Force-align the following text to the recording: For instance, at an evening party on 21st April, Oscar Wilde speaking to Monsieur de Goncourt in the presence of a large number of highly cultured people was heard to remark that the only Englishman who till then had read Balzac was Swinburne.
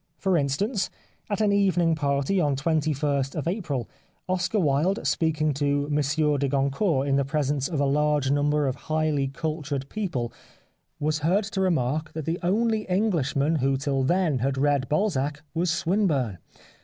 For 0.17 0.35
instance, 0.35 0.89
at 1.29 1.41
an 1.41 1.51
evening 1.51 1.93
party 1.93 2.41
on 2.41 2.55
21st 2.55 3.39
April, 3.47 3.87
Oscar 4.27 4.59
Wilde 4.59 5.05
speaking 5.05 5.53
to 5.53 5.87
Monsieur 5.91 6.39
de 6.39 6.47
Goncourt 6.47 7.07
in 7.07 7.17
the 7.17 7.23
presence 7.23 7.67
of 7.67 7.79
a 7.79 7.85
large 7.85 8.31
number 8.31 8.65
of 8.65 8.75
highly 8.89 9.27
cultured 9.27 9.87
people 9.89 10.33
was 10.99 11.19
heard 11.19 11.43
to 11.43 11.61
remark 11.61 12.13
that 12.13 12.25
the 12.25 12.39
only 12.41 12.81
Englishman 12.89 13.57
who 13.57 13.77
till 13.77 14.01
then 14.01 14.39
had 14.39 14.57
read 14.57 14.89
Balzac 14.89 15.43
was 15.53 15.69
Swinburne. 15.69 16.39